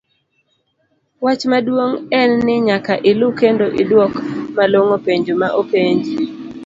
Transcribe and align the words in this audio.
wach 1.23 1.43
maduong 1.51 1.93
en 2.21 2.31
ni 2.45 2.55
nyaka 2.67 2.93
ilu 3.09 3.27
kendo 3.39 3.65
iduok 3.81 4.13
malong'o 4.55 4.97
penjo 5.05 5.33
ma 5.41 5.49
openji. 5.61 6.15